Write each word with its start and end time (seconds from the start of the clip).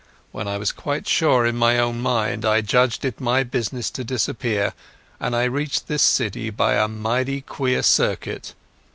When 0.31 0.47
I 0.47 0.57
was 0.57 0.71
quite 0.71 1.07
sure 1.07 1.45
in 1.45 1.55
my 1.57 1.77
own 1.77 2.01
mind 2.01 2.43
I 2.43 2.61
judged 2.61 3.05
it 3.05 3.21
my 3.21 3.43
business 3.43 3.91
to 3.91 4.03
disappear, 4.03 4.73
and 5.19 5.35
I 5.35 5.43
reached 5.43 5.87
this 5.87 6.01
city 6.01 6.49
by 6.49 6.73
a 6.73 6.87
mighty 6.87 7.41
queer 7.41 7.83
circuit. 7.83 8.55